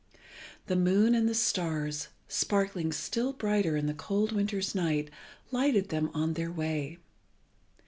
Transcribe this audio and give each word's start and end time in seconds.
The 0.65 0.75
moon 0.75 1.13
and 1.13 1.29
the 1.29 1.35
stars, 1.35 2.07
sparkling 2.27 2.91
still 2.91 3.33
brighter 3.33 3.77
in 3.77 3.85
the 3.85 3.93
cold 3.93 4.31
winter's 4.31 4.73
night, 4.73 5.11
lighted 5.51 5.89
them 5.89 6.09
on 6.15 6.33
their 6.33 6.51
way. 6.51 6.97